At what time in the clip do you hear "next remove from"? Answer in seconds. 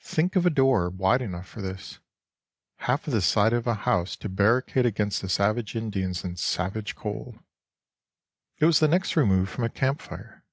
8.88-9.64